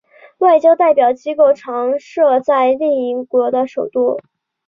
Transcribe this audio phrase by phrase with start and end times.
[0.39, 4.19] 外交代表机构通常设在另一国的首都。